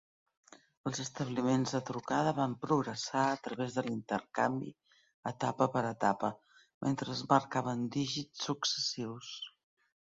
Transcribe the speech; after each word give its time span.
Els 0.91 1.01
establiments 1.01 1.73
de 1.75 1.81
trucada 1.89 2.31
van 2.39 2.55
progressar 2.63 3.25
a 3.25 3.37
través 3.49 3.75
de 3.77 3.83
l'intercanvi 3.89 4.73
etapa 5.35 5.71
per 5.77 5.87
etapa, 5.95 6.33
mentre 6.89 7.17
es 7.19 7.25
marcaven 7.37 7.87
dígits 7.99 8.51
successius. 8.51 9.33